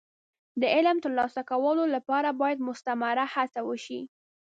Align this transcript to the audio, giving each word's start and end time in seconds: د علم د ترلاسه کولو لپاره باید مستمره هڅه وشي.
د 0.61 0.63
علم 0.75 0.97
د 0.99 1.03
ترلاسه 1.05 1.41
کولو 1.51 1.83
لپاره 1.95 2.29
باید 2.41 2.65
مستمره 2.67 3.25
هڅه 3.35 3.59
وشي. 3.69 4.01